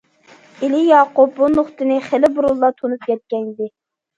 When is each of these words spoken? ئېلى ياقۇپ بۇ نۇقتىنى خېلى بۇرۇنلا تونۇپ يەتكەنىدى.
ئېلى 0.61 0.79
ياقۇپ 0.85 1.35
بۇ 1.41 1.49
نۇقتىنى 1.57 1.99
خېلى 2.07 2.33
بۇرۇنلا 2.39 2.73
تونۇپ 2.81 3.07
يەتكەنىدى. 3.13 3.71